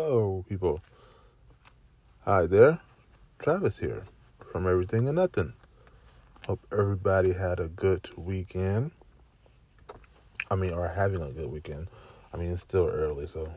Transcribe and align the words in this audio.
Hello, 0.00 0.44
people. 0.48 0.80
Hi 2.20 2.46
there. 2.46 2.78
Travis 3.40 3.78
here 3.78 4.04
from 4.52 4.68
Everything 4.68 5.08
and 5.08 5.16
Nothing. 5.16 5.54
Hope 6.46 6.60
everybody 6.70 7.32
had 7.32 7.58
a 7.58 7.68
good 7.68 8.08
weekend. 8.16 8.92
I 10.52 10.54
mean, 10.54 10.72
are 10.72 10.86
having 10.86 11.20
a 11.20 11.32
good 11.32 11.50
weekend. 11.50 11.88
I 12.32 12.36
mean, 12.36 12.52
it's 12.52 12.62
still 12.62 12.86
early, 12.86 13.26
so 13.26 13.52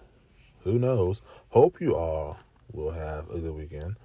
who 0.64 0.80
knows? 0.80 1.22
Hope 1.50 1.80
you 1.80 1.96
all 1.96 2.40
will 2.72 2.92
have 2.92 3.30
a 3.30 3.40
good 3.40 3.54
weekend 3.54 3.98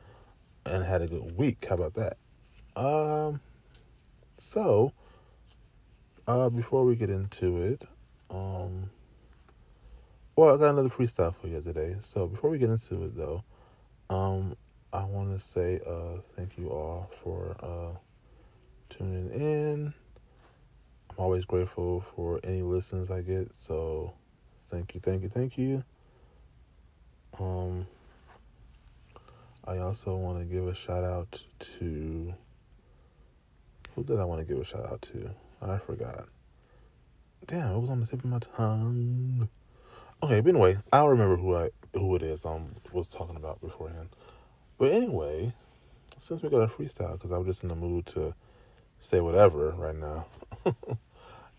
and 0.67 0.85
had 0.85 1.01
a 1.01 1.07
good 1.07 1.39
week. 1.39 1.65
How 1.67 1.77
about 1.77 1.95
that? 1.95 2.19
Um, 2.77 3.41
so, 4.37 4.93
uh, 6.29 6.51
before 6.51 6.85
we 6.85 6.97
get 6.97 7.09
into 7.09 7.63
it, 7.63 7.89
um, 8.29 8.91
well, 10.37 10.55
I 10.55 10.59
got 10.59 10.71
another 10.71 10.91
freestyle 10.91 11.35
for 11.35 11.49
you 11.49 11.63
today. 11.63 11.97
So 12.01 12.29
before 12.29 12.51
we 12.51 12.59
get 12.59 12.69
into 12.69 13.05
it, 13.05 13.17
though, 13.17 13.43
um, 14.11 14.55
I 14.93 15.05
want 15.05 15.33
to 15.33 15.45
say 15.45 15.81
uh, 15.87 16.21
thank 16.37 16.59
you 16.59 16.69
all 16.69 17.11
for 17.23 17.57
uh, 17.59 17.99
tuning 18.91 19.31
in. 19.31 19.95
I'm 21.11 21.17
always 21.17 21.47
grateful 21.47 22.03
for 22.03 22.39
any 22.45 22.61
listens 22.61 23.11
I 23.11 23.23
get. 23.23 23.55
So 23.55 24.13
thank 24.71 24.95
you, 24.95 25.01
thank 25.01 25.23
you, 25.23 25.31
thank 25.31 25.57
you. 25.57 25.83
Um, 27.41 27.87
I 29.65 29.79
also 29.79 30.17
want 30.17 30.39
to 30.39 30.45
give 30.45 30.67
a 30.67 30.75
shout 30.75 31.03
out 31.03 31.43
to 31.79 32.35
who 33.95 34.05
did 34.05 34.21
I 34.21 34.27
want 34.27 34.41
to 34.41 34.47
give 34.47 34.61
a 34.61 34.65
shout 34.65 34.85
out 34.85 35.01
to? 35.13 35.31
I 35.63 35.79
forgot. 35.79 36.29
Damn, 37.47 37.75
it 37.75 37.79
was 37.81 37.89
on 37.89 38.01
the 38.01 38.07
tip 38.07 38.23
of 38.23 38.27
my 38.27 38.39
tongue. 38.39 39.49
Okay, 40.23 40.41
but 40.41 40.49
anyway, 40.49 40.79
I'll 40.93 41.09
remember 41.09 41.37
who 41.37 41.55
I 41.55 41.71
who 41.93 42.17
it 42.17 42.23
is 42.23 42.45
I 42.45 42.55
um, 42.55 42.77
was 42.93 43.07
talking 43.07 43.37
about 43.37 43.61
beforehand. 43.61 44.09
But 44.79 44.93
anyway, 44.93 45.53
since 46.21 46.43
we 46.43 46.49
got 46.49 46.63
a 46.63 46.69
freestyle, 46.69 47.13
because 47.13 47.33
I 47.33 47.39
was 47.39 47.47
just 47.47 47.63
in 47.63 47.69
the 47.69 47.75
mood 47.75 48.07
to 48.07 48.35
say 48.99 49.21
whatever 49.21 49.71
right 49.73 49.95
now. 49.95 50.27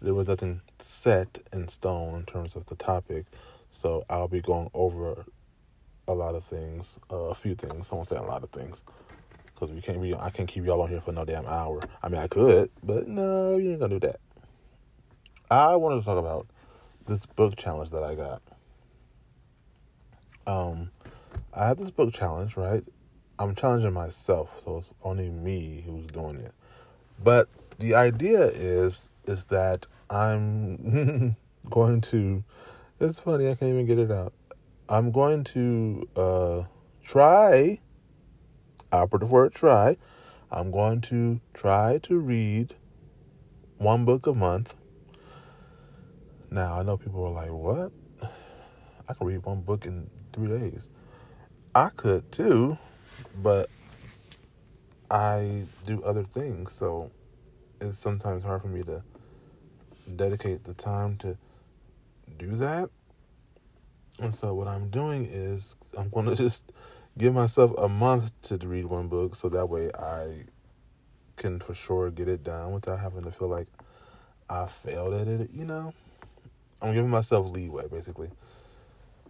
there 0.02 0.14
was 0.14 0.28
nothing 0.28 0.62
set 0.80 1.40
in 1.54 1.68
stone 1.68 2.16
in 2.16 2.26
terms 2.26 2.56
of 2.56 2.66
the 2.66 2.76
topic, 2.76 3.26
so 3.72 4.04
I'll 4.10 4.28
be 4.28 4.42
going 4.42 4.72
over 4.74 5.26
a 6.08 6.14
lot 6.14 6.34
of 6.34 6.44
things, 6.46 6.96
uh, 7.12 7.16
a 7.16 7.36
few 7.36 7.54
things. 7.54 7.90
I 7.92 7.96
won't 7.96 8.08
say 8.08 8.16
a 8.16 8.24
lot 8.24 8.44
of 8.44 8.50
things, 8.50 8.82
because 9.46 9.72
we 9.72 9.82
can't 9.82 10.02
be. 10.02 10.16
I 10.16 10.32
can't 10.32 10.50
keep 10.50 10.66
y'all 10.66 10.82
on 10.82 10.90
here 10.90 11.02
for 11.02 11.12
no 11.12 11.26
damn 11.26 11.46
hour. 11.46 11.82
I 12.02 12.10
mean, 12.10 12.22
I 12.22 12.28
could, 12.28 12.72
but 12.84 13.08
no, 13.08 13.58
you 13.58 13.72
ain't 13.72 13.80
gonna 13.80 14.00
do 14.00 14.08
that. 14.08 14.20
I 15.52 15.76
wanted 15.76 16.00
to 16.00 16.06
talk 16.06 16.18
about 16.18 16.48
this 17.08 17.26
book 17.26 17.56
challenge 17.56 17.90
that 17.92 18.04
I 18.04 18.16
got. 18.16 18.42
Um, 20.46 20.92
I 21.54 21.68
had 21.68 21.78
this 21.78 21.90
book 21.90 22.14
challenge, 22.14 22.56
right? 22.56 22.84
I'm 23.40 23.56
challenging 23.56 23.94
myself, 23.94 24.62
so 24.64 24.78
it's 24.78 24.94
only 25.04 25.30
me 25.30 25.84
who's 25.86 26.08
doing 26.08 26.36
it. 26.38 26.54
But 27.24 27.48
the 27.80 27.96
idea 27.96 28.42
is 28.48 29.10
is 29.26 29.46
that 29.46 29.88
I'm 30.10 31.36
going 31.70 32.02
to. 32.02 32.44
It's 33.00 33.20
funny, 33.20 33.50
I 33.50 33.56
can't 33.56 33.74
even 33.74 33.86
get 33.86 34.00
it 34.00 34.12
out. 34.12 34.34
I'm 34.90 35.12
going 35.12 35.44
to 35.46 36.08
uh, 36.16 36.64
try. 37.04 37.80
Operative 38.92 39.32
word 39.32 39.54
try. 39.54 39.98
I'm 40.50 40.72
going 40.72 41.02
to 41.02 41.42
try 41.54 42.00
to 42.04 42.18
read 42.18 42.76
one 43.78 44.06
book 44.06 44.26
a 44.26 44.34
month 44.34 44.76
now, 46.50 46.80
I 46.80 46.84
know 46.84 46.98
people 46.98 47.26
are 47.26 47.32
like, 47.32 47.52
what? 47.52 47.92
I 49.10 49.14
can 49.14 49.28
read 49.28 49.44
one 49.46 49.62
book 49.62 49.86
in 49.86 50.10
three 50.34 50.48
days. 50.48 50.90
I 51.76 51.90
could 51.90 52.32
too, 52.32 52.78
but 53.42 53.70
I 55.10 55.66
do 55.86 56.02
other 56.04 56.24
things, 56.24 56.72
so 56.72 57.12
it's 57.80 58.00
sometimes 58.00 58.44
hard 58.44 58.62
for 58.62 58.68
me 58.68 58.84
to 58.84 59.04
dedicate 60.16 60.64
the 60.64 60.74
time 60.74 61.18
to 61.18 61.38
do 62.38 62.52
that. 62.56 62.90
And 64.20 64.34
so, 64.34 64.54
what 64.54 64.68
I'm 64.68 64.90
doing 64.90 65.26
is 65.26 65.76
I'm 65.98 66.10
going 66.10 66.26
to 66.30 66.36
just 66.36 66.72
give 67.18 67.34
myself 67.34 67.74
a 67.78 67.88
month 67.88 68.32
to 68.44 68.58
read 68.68 68.86
one 68.86 69.08
book 69.08 69.36
so 69.36 69.50
that 69.50 69.68
way 69.68 69.90
I 69.98 70.46
can 71.36 71.60
for 71.60 71.76
sure 71.76 72.10
get 72.10 72.28
it 72.28 72.44
done 72.44 72.74
without 72.74 73.00
having 73.00 73.24
to 73.24 73.32
feel 73.32 73.48
like 73.48 73.68
I 74.50 74.66
failed 74.68 75.14
at 75.14 75.28
it, 75.28 75.52
you 75.54 75.66
know? 75.66 75.94
I'm 76.82 76.94
giving 76.94 77.10
myself 77.10 77.50
leeway, 77.52 77.88
basically. 77.88 78.30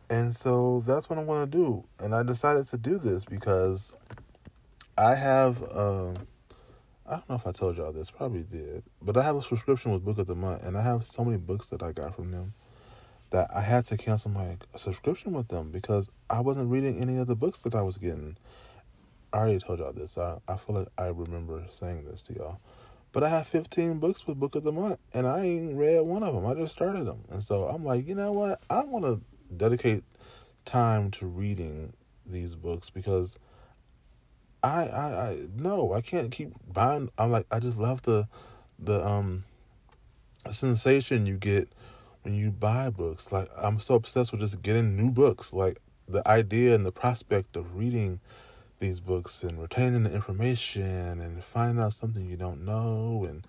And 0.10 0.36
so 0.36 0.82
that's 0.82 1.10
what 1.10 1.20
I'm 1.20 1.26
going 1.26 1.50
to 1.50 1.52
do. 1.52 1.84
And 2.00 2.16
I 2.16 2.24
decided 2.24 2.68
to 2.68 2.78
do 2.78 2.98
this 2.98 3.26
because 3.26 3.94
I 4.98 5.16
have, 5.16 5.62
uh, 5.64 6.12
I 7.06 7.12
don't 7.12 7.30
know 7.30 7.36
if 7.36 7.46
I 7.46 7.52
told 7.52 7.78
y'all 7.78 7.92
this, 7.92 8.10
probably 8.10 8.44
did, 8.44 8.84
but 9.02 9.18
I 9.18 9.24
have 9.24 9.36
a 9.36 9.42
subscription 9.42 9.92
with 9.92 10.06
Book 10.06 10.18
of 10.18 10.28
the 10.28 10.36
Month, 10.36 10.66
and 10.66 10.78
I 10.78 10.82
have 10.82 11.04
so 11.04 11.24
many 11.26 11.38
books 11.38 11.68
that 11.68 11.84
I 11.84 11.92
got 11.92 12.16
from 12.16 12.32
them 12.32 12.54
that 13.30 13.50
I 13.54 13.62
had 13.62 13.86
to 13.88 13.98
cancel 13.98 14.32
my 14.32 14.58
subscription 14.76 15.34
with 15.34 15.50
them 15.50 15.72
because 15.72 16.10
I 16.30 16.40
wasn't 16.40 16.72
reading 16.72 17.00
any 17.00 17.18
of 17.18 17.28
the 17.28 17.36
books 17.36 17.60
that 17.60 17.76
I 17.76 17.82
was 17.82 17.98
getting. 17.98 18.38
I 19.34 19.40
already 19.40 19.60
told 19.60 19.80
y'all 19.80 19.92
this. 19.92 20.18
I, 20.18 20.38
I 20.48 20.56
feel 20.56 20.76
like 20.76 20.88
I 20.98 21.08
remember 21.08 21.66
saying 21.70 22.06
this 22.06 22.22
to 22.24 22.34
y'all. 22.34 22.60
But 23.18 23.24
I 23.24 23.30
have 23.30 23.48
15 23.48 23.98
books 23.98 24.28
with 24.28 24.40
Book 24.40 24.54
of 24.54 24.64
the 24.64 24.72
Month, 24.72 25.00
and 25.12 25.26
I 25.26 25.42
ain't 25.44 25.76
read 25.76 26.02
one 26.02 26.22
of 26.22 26.36
them. 26.36 26.46
I 26.46 26.54
just 26.54 26.76
started 26.76 27.06
them. 27.06 27.24
And 27.32 27.44
so 27.44 27.64
I'm 27.64 27.84
like, 27.84 28.08
you 28.08 28.14
know 28.14 28.32
what? 28.32 28.62
I 28.70 28.84
want 28.84 29.06
to 29.06 29.20
dedicate 29.56 30.04
time 30.66 31.10
to 31.14 31.26
reading 31.26 31.94
these 32.28 32.54
books 32.54 32.92
because 32.92 33.40
I, 34.62 34.86
I, 34.86 35.30
I, 35.30 35.38
no, 35.56 35.94
I 35.94 36.02
can't 36.02 36.30
keep 36.30 36.50
buying. 36.72 37.10
I'm 37.18 37.32
like, 37.32 37.48
I 37.50 37.58
just 37.60 37.80
love 37.80 38.04
the, 38.04 38.28
the, 38.78 39.04
um, 39.04 39.46
sensation 40.52 41.26
you 41.26 41.38
get 41.38 41.70
when 42.22 42.36
you 42.36 42.52
buy 42.52 42.92
books. 42.92 43.32
Like, 43.32 43.48
I'm 43.60 43.80
so 43.80 43.96
obsessed 43.96 44.32
with 44.32 44.42
just 44.42 44.62
getting 44.62 44.96
new 44.96 45.10
books. 45.10 45.52
Like, 45.52 45.80
the 46.08 46.22
idea 46.28 46.76
and 46.76 46.86
the 46.86 46.92
prospect 46.92 47.56
of 47.56 47.78
reading 47.78 48.20
these 48.80 49.00
books 49.00 49.44
and 49.44 49.60
retaining 49.60 50.04
the 50.04 50.14
information 50.14 51.20
and 51.20 51.44
finding 51.44 51.84
out 51.84 51.94
something 51.94 52.30
you 52.30 52.38
don't 52.38 52.64
know 52.64 53.26
and 53.28 53.46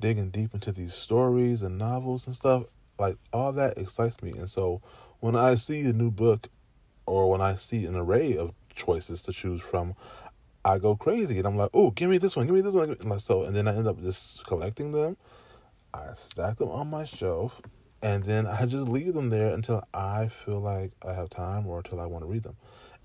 digging 0.00 0.30
deep 0.30 0.52
into 0.52 0.72
these 0.72 0.94
stories 0.94 1.62
and 1.62 1.78
novels 1.78 2.26
and 2.26 2.34
stuff 2.34 2.64
like 2.98 3.16
all 3.32 3.52
that 3.52 3.78
excites 3.78 4.22
me. 4.22 4.32
And 4.32 4.50
so 4.50 4.82
when 5.24 5.36
i 5.36 5.54
see 5.54 5.80
a 5.88 5.92
new 5.94 6.10
book 6.10 6.48
or 7.06 7.30
when 7.30 7.40
i 7.40 7.54
see 7.54 7.86
an 7.86 7.96
array 7.96 8.36
of 8.36 8.52
choices 8.74 9.22
to 9.22 9.32
choose 9.32 9.62
from 9.62 9.94
i 10.66 10.76
go 10.76 10.94
crazy 10.94 11.38
and 11.38 11.46
i'm 11.46 11.56
like 11.56 11.70
oh 11.72 11.90
give 11.92 12.10
me 12.10 12.18
this 12.18 12.36
one 12.36 12.44
give 12.44 12.54
me 12.54 12.60
this 12.60 12.74
one 12.74 12.90
and 12.90 13.22
so 13.22 13.42
and 13.44 13.56
then 13.56 13.66
i 13.66 13.74
end 13.74 13.88
up 13.88 13.98
just 14.02 14.44
collecting 14.44 14.92
them. 14.92 15.16
I 15.94 16.12
stack 16.16 16.58
them 16.58 16.68
on 16.68 16.90
my 16.90 17.04
shelf 17.04 17.62
and 18.02 18.24
then 18.24 18.46
i 18.46 18.66
just 18.66 18.86
leave 18.86 19.14
them 19.14 19.30
there 19.30 19.54
until 19.54 19.82
i 19.94 20.28
feel 20.28 20.60
like 20.60 20.92
i 21.02 21.14
have 21.14 21.30
time 21.30 21.66
or 21.66 21.78
until 21.78 22.00
i 22.00 22.04
want 22.04 22.22
to 22.22 22.28
read 22.28 22.42
them 22.42 22.56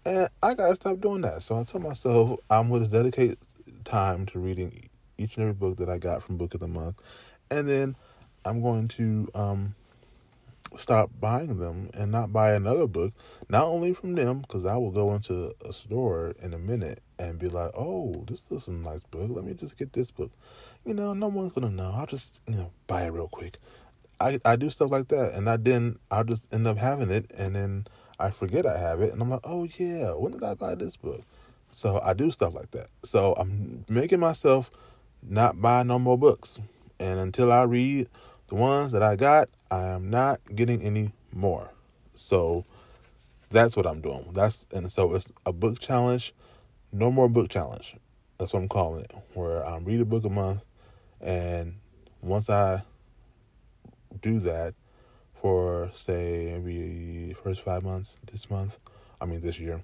and 0.05 0.29
I 0.41 0.53
gotta 0.53 0.75
stop 0.75 0.99
doing 0.99 1.21
that. 1.21 1.43
So 1.43 1.59
I 1.59 1.63
told 1.63 1.83
myself 1.83 2.39
I'm 2.49 2.69
gonna 2.69 2.87
dedicate 2.87 3.37
time 3.83 4.25
to 4.27 4.39
reading 4.39 4.73
each 5.17 5.35
and 5.35 5.43
every 5.43 5.53
book 5.53 5.77
that 5.77 5.89
I 5.89 5.97
got 5.97 6.23
from 6.23 6.37
Book 6.37 6.53
of 6.53 6.59
the 6.59 6.67
Month. 6.67 7.01
And 7.51 7.67
then 7.67 7.95
I'm 8.45 8.61
going 8.61 8.87
to 8.89 9.27
um, 9.35 9.75
stop 10.75 11.09
buying 11.19 11.57
them 11.57 11.89
and 11.93 12.11
not 12.11 12.31
buy 12.31 12.53
another 12.53 12.87
book, 12.87 13.13
not 13.49 13.63
only 13.63 13.93
from 13.93 14.15
them, 14.15 14.39
because 14.41 14.65
I 14.65 14.77
will 14.77 14.91
go 14.91 15.13
into 15.13 15.53
a 15.65 15.73
store 15.73 16.33
in 16.41 16.53
a 16.53 16.59
minute 16.59 17.01
and 17.17 17.39
be 17.39 17.47
like, 17.49 17.71
oh, 17.75 18.23
this 18.27 18.41
is 18.49 18.67
a 18.67 18.71
nice 18.71 19.03
book. 19.11 19.29
Let 19.29 19.45
me 19.45 19.53
just 19.53 19.77
get 19.77 19.93
this 19.93 20.11
book. 20.11 20.31
You 20.85 20.93
know, 20.93 21.13
no 21.13 21.27
one's 21.27 21.53
to 21.53 21.69
know. 21.69 21.91
I'll 21.93 22.05
just, 22.05 22.41
you 22.47 22.55
know, 22.55 22.71
buy 22.87 23.03
it 23.03 23.11
real 23.11 23.27
quick. 23.27 23.57
I, 24.21 24.39
I 24.45 24.55
do 24.55 24.69
stuff 24.69 24.91
like 24.91 25.09
that. 25.09 25.33
And 25.33 25.49
I 25.49 25.57
then, 25.57 25.97
I'll 26.11 26.23
just 26.23 26.43
end 26.53 26.67
up 26.67 26.77
having 26.77 27.09
it. 27.09 27.31
And 27.37 27.55
then 27.55 27.87
I 28.19 28.31
forget 28.31 28.65
I 28.65 28.77
have 28.77 29.01
it, 29.01 29.13
and 29.13 29.21
I'm 29.21 29.29
like, 29.29 29.41
oh 29.43 29.67
yeah, 29.77 30.11
when 30.11 30.31
did 30.33 30.43
I 30.43 30.53
buy 30.53 30.75
this 30.75 30.95
book? 30.95 31.21
So 31.73 32.01
I 32.03 32.13
do 32.13 32.31
stuff 32.31 32.53
like 32.53 32.71
that. 32.71 32.87
So 33.03 33.33
I'm 33.37 33.85
making 33.87 34.19
myself 34.19 34.69
not 35.23 35.61
buy 35.61 35.83
no 35.83 35.99
more 35.99 36.17
books, 36.17 36.59
and 36.99 37.19
until 37.19 37.51
I 37.51 37.63
read 37.63 38.09
the 38.47 38.55
ones 38.55 38.91
that 38.91 39.03
I 39.03 39.15
got, 39.15 39.49
I 39.71 39.87
am 39.87 40.09
not 40.09 40.41
getting 40.53 40.81
any 40.81 41.11
more. 41.31 41.71
So 42.13 42.65
that's 43.49 43.75
what 43.75 43.87
I'm 43.87 44.01
doing. 44.01 44.29
That's 44.33 44.65
and 44.73 44.91
so 44.91 45.15
it's 45.15 45.27
a 45.45 45.53
book 45.53 45.79
challenge, 45.79 46.33
no 46.91 47.11
more 47.11 47.29
book 47.29 47.49
challenge. 47.49 47.95
That's 48.37 48.53
what 48.53 48.61
I'm 48.61 48.69
calling 48.69 49.01
it. 49.01 49.13
Where 49.33 49.65
I 49.65 49.77
read 49.77 50.01
a 50.01 50.05
book 50.05 50.25
a 50.25 50.29
month, 50.29 50.61
and 51.21 51.75
once 52.21 52.49
I 52.49 52.83
do 54.21 54.39
that, 54.39 54.73
for 55.41 55.89
say 55.93 56.57
maybe 56.57 57.33
first 57.43 57.61
five 57.61 57.83
months 57.83 58.19
this 58.31 58.49
month. 58.49 58.77
I 59.21 59.25
mean 59.25 59.41
this 59.41 59.59
year. 59.59 59.83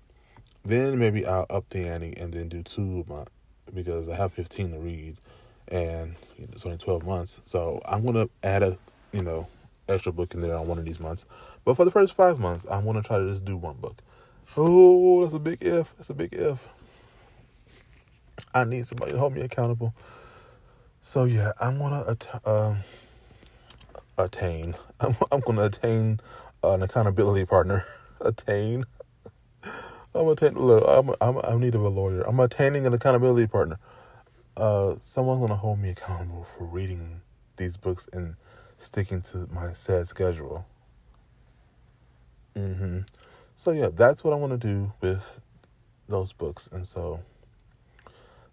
Then 0.64 0.98
maybe 0.98 1.26
I'll 1.26 1.46
up 1.50 1.70
the 1.70 1.88
ante 1.88 2.14
and 2.18 2.34
then 2.34 2.50
do 2.50 2.64
two 2.64 3.06
a 3.08 3.10
month 3.10 3.30
because 3.74 4.10
I 4.10 4.16
have 4.16 4.34
fifteen 4.34 4.72
to 4.72 4.80
read, 4.80 5.18
and 5.68 6.16
it's 6.38 6.66
only 6.66 6.78
twelve 6.78 7.06
months. 7.06 7.40
So 7.46 7.82
I'm 7.86 8.04
gonna 8.04 8.30
add 8.44 8.64
a 8.64 8.78
you 9.12 9.22
know 9.22 9.48
extra 9.88 10.12
book 10.12 10.34
in 10.34 10.42
there 10.42 10.58
on 10.58 10.68
one 10.68 10.80
of 10.80 10.86
these 10.86 11.00
months. 11.00 11.26
But 11.64 11.76
for 11.76 11.86
the 11.86 11.92
first 11.92 12.14
five 12.14 12.40
months, 12.40 12.66
I'm 12.70 12.86
gonna 12.86 13.04
try 13.04 13.18
to 13.18 13.30
just 13.30 13.46
do 13.46 13.58
one 13.58 13.76
book. 13.78 14.02
Oh, 14.58 15.22
that's 15.24 15.36
a 15.36 15.40
big 15.40 15.64
if. 15.64 15.96
That's 15.98 16.10
a 16.10 16.14
big 16.14 16.34
if. 16.34 16.68
I 18.54 18.64
need 18.64 18.88
somebody 18.88 19.12
to 19.12 19.18
hold 19.18 19.34
me 19.34 19.42
accountable. 19.42 19.94
So 21.02 21.26
yeah, 21.26 21.52
I'm 21.62 21.78
gonna 21.78 22.04
att- 22.08 22.48
um, 22.48 22.80
attain. 24.18 24.76
I'm, 25.00 25.16
I'm 25.32 25.42
gonna 25.42 25.66
attain 25.66 26.20
an 26.64 26.84
accountability 26.84 27.46
partner. 27.46 27.86
attain. 28.22 28.86
I'm 30.16 30.28
attaining. 30.30 30.60
Look, 30.60 30.84
I'm, 30.88 31.12
I'm 31.22 31.38
I'm 31.46 31.60
need 31.60 31.76
of 31.76 31.82
a 31.82 31.90
lawyer. 31.90 32.22
I'm 32.24 32.40
attaining 32.40 32.86
an 32.88 32.94
accountability 32.94 33.48
partner. 33.48 33.80
Uh, 34.58 34.96
someone's 35.02 35.42
gonna 35.42 35.58
hold 35.58 35.80
me 35.80 35.90
accountable 35.90 36.44
for 36.46 36.66
reading 36.66 37.22
these 37.58 37.78
books 37.78 38.08
and 38.14 38.36
sticking 38.78 39.22
to 39.22 39.48
my 39.52 39.72
set 39.74 40.08
schedule. 40.08 40.66
hmm 42.56 43.00
So 43.56 43.72
yeah, 43.72 43.90
that's 43.94 44.24
what 44.24 44.34
I 44.34 44.38
want 44.38 44.60
to 44.60 44.68
do 44.68 44.94
with 45.02 45.40
those 46.08 46.34
books. 46.34 46.70
And 46.72 46.88
so, 46.88 47.22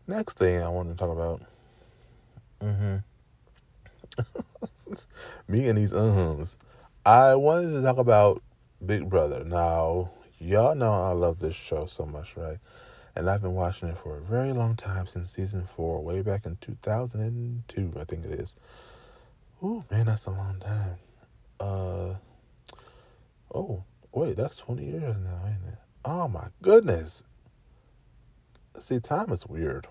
next 0.07 0.39
thing 0.39 0.63
I 0.63 0.69
want 0.69 0.91
to 0.91 0.97
talk 0.97 1.11
about. 1.11 1.43
hmm 2.61 2.97
Me 5.49 5.69
and 5.69 5.77
these 5.77 5.93
uh-huns. 5.93 6.59
I 7.05 7.35
wanted 7.35 7.73
to 7.73 7.83
talk 7.83 7.99
about 7.99 8.43
Big 8.85 9.09
Brother. 9.09 9.45
Now, 9.45 10.11
y'all 10.39 10.75
know 10.75 10.93
I 10.93 11.13
love 11.13 11.41
this 11.41 11.57
show 11.57 11.87
so 11.87 12.07
much, 12.07 12.37
right? 12.37 12.59
And 13.15 13.29
I've 13.29 13.43
been 13.43 13.55
watching 13.55 13.89
it 13.89 13.99
for 13.99 14.17
a 14.17 14.21
very 14.21 14.53
long 14.53 14.77
time 14.77 15.07
since 15.07 15.31
season 15.31 15.67
four, 15.67 16.03
way 16.03 16.23
back 16.23 16.47
in 16.47 16.57
2002, 16.61 17.93
I 18.01 18.05
think 18.05 18.25
it 18.25 18.33
is. 18.33 18.55
Ooh, 19.63 19.85
man, 19.91 20.07
that's 20.07 20.27
a 20.27 20.31
long 20.31 20.59
time. 20.61 20.97
Uh, 21.61 22.15
oh, 23.55 23.85
wait, 24.13 24.37
that's 24.37 24.57
20 24.57 24.85
years 24.85 25.17
now, 25.19 25.41
ain't 25.45 25.73
it? 25.73 25.79
Oh 26.05 26.27
my 26.27 26.49
goodness. 26.63 27.23
See, 28.81 28.99
time 28.99 29.31
is 29.31 29.47
weird. 29.47 29.87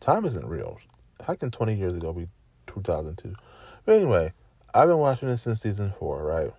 Time 0.00 0.24
isn't 0.24 0.46
real. 0.46 0.78
How 1.26 1.34
can 1.34 1.50
20 1.50 1.74
years 1.74 1.96
ago 1.96 2.12
be 2.12 2.28
2002? 2.66 3.34
But 3.86 3.94
anyway, 3.94 4.32
I've 4.74 4.88
been 4.88 4.98
watching 4.98 5.28
this 5.28 5.42
since 5.42 5.60
season 5.60 5.94
four, 5.96 6.24
right? 6.24 6.52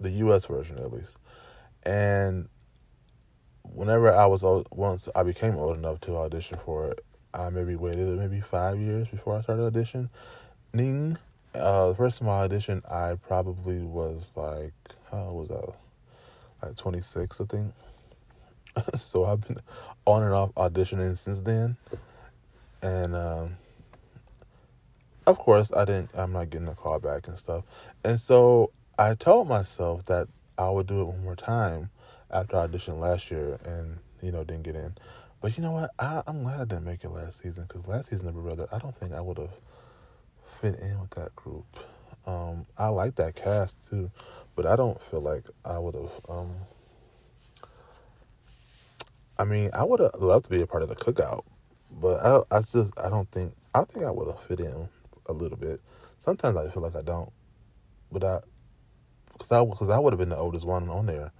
The 0.00 0.10
U.S. 0.10 0.46
version, 0.46 0.78
at 0.78 0.90
least. 0.90 1.16
And 1.84 2.48
whenever 3.62 4.10
I 4.12 4.24
was 4.24 4.42
old, 4.42 4.66
once 4.70 5.08
I 5.14 5.22
became 5.22 5.56
old 5.56 5.76
enough 5.76 6.00
to 6.02 6.16
audition 6.16 6.58
for 6.64 6.90
it, 6.90 7.04
I 7.34 7.50
maybe 7.50 7.76
waited 7.76 8.18
maybe 8.18 8.40
five 8.40 8.78
years 8.78 9.06
before 9.08 9.36
I 9.36 9.42
started 9.42 9.72
auditioning. 9.72 10.08
Uh, 11.54 11.88
the 11.88 11.94
first 11.94 12.18
time 12.18 12.28
I 12.30 12.48
auditioned, 12.48 12.90
I 12.90 13.16
probably 13.16 13.82
was 13.82 14.32
like, 14.34 14.72
how 15.10 15.32
was 15.32 15.50
I? 15.50 16.66
Like 16.66 16.76
26, 16.76 17.40
I 17.40 17.44
think. 17.44 17.74
so 18.98 19.26
I've 19.26 19.46
been 19.46 19.58
on 20.06 20.22
and 20.22 20.32
off 20.32 20.54
auditioning 20.54 21.18
since 21.18 21.40
then. 21.40 21.76
And, 22.82 23.14
um, 23.14 23.56
of 25.30 25.38
course, 25.38 25.72
I 25.72 25.84
didn't, 25.84 26.10
I'm 26.14 26.32
not 26.32 26.50
getting 26.50 26.68
a 26.68 26.74
call 26.74 26.98
back 26.98 27.28
and 27.28 27.38
stuff. 27.38 27.64
And 28.04 28.20
so 28.20 28.72
I 28.98 29.14
told 29.14 29.48
myself 29.48 30.04
that 30.06 30.28
I 30.58 30.68
would 30.68 30.86
do 30.86 31.00
it 31.00 31.04
one 31.04 31.24
more 31.24 31.36
time 31.36 31.90
after 32.30 32.56
I 32.56 32.66
auditioned 32.66 33.00
last 33.00 33.30
year 33.30 33.58
and, 33.64 33.98
you 34.20 34.32
know, 34.32 34.44
didn't 34.44 34.64
get 34.64 34.76
in. 34.76 34.94
But 35.40 35.56
you 35.56 35.62
know 35.62 35.72
what? 35.72 35.90
I, 35.98 36.22
I'm 36.26 36.42
glad 36.42 36.60
I 36.60 36.64
didn't 36.64 36.84
make 36.84 37.02
it 37.02 37.08
last 37.08 37.42
season 37.42 37.64
because 37.66 37.86
last 37.86 38.10
season 38.10 38.26
Big 38.26 38.42
Brother, 38.42 38.68
I 38.70 38.78
don't 38.78 38.94
think 38.94 39.12
I 39.12 39.20
would 39.20 39.38
have 39.38 39.54
fit 40.60 40.78
in 40.80 41.00
with 41.00 41.10
that 41.10 41.34
group. 41.34 41.64
Um, 42.26 42.66
I 42.76 42.88
like 42.88 43.14
that 43.14 43.34
cast 43.34 43.76
too, 43.88 44.10
but 44.54 44.66
I 44.66 44.76
don't 44.76 45.02
feel 45.02 45.22
like 45.22 45.44
I 45.64 45.78
would 45.78 45.94
have. 45.94 46.12
Um, 46.28 46.54
I 49.38 49.44
mean, 49.44 49.70
I 49.72 49.84
would 49.84 50.00
have 50.00 50.16
loved 50.18 50.44
to 50.44 50.50
be 50.50 50.60
a 50.60 50.66
part 50.66 50.82
of 50.82 50.90
the 50.90 50.96
cookout, 50.96 51.44
but 51.90 52.18
I, 52.22 52.58
I 52.58 52.60
just, 52.60 52.90
I 53.02 53.08
don't 53.08 53.30
think, 53.30 53.54
I 53.74 53.84
think 53.84 54.04
I 54.04 54.10
would 54.10 54.26
have 54.28 54.42
fit 54.42 54.60
in 54.60 54.88
a 55.30 55.32
little 55.32 55.58
bit. 55.58 55.80
Sometimes 56.18 56.56
I 56.56 56.68
feel 56.68 56.82
like 56.82 56.96
I 56.96 57.02
don't, 57.02 57.32
but 58.12 58.24
I, 58.24 58.40
because 59.32 59.52
I, 59.52 59.64
cause 59.76 59.90
I 59.90 59.98
would 59.98 60.12
have 60.12 60.20
been 60.20 60.28
the 60.28 60.36
oldest 60.36 60.66
one 60.66 60.88
on 60.88 61.06
there, 61.06 61.32